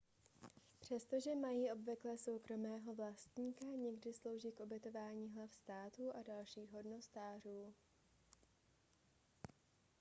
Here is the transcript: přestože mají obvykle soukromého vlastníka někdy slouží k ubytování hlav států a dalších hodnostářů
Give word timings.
přestože 0.79 1.35
mají 1.35 1.71
obvykle 1.71 2.17
soukromého 2.17 2.93
vlastníka 2.95 3.65
někdy 3.65 4.13
slouží 4.13 4.51
k 4.51 4.59
ubytování 4.59 5.29
hlav 5.33 5.53
států 5.53 6.15
a 6.15 6.21
dalších 6.23 6.71
hodnostářů 6.71 7.73